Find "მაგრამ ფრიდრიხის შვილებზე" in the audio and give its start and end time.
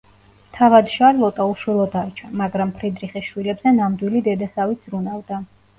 2.41-3.79